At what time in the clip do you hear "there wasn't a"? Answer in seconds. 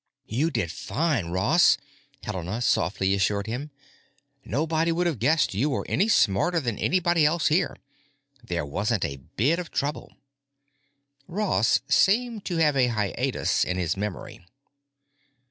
8.43-9.17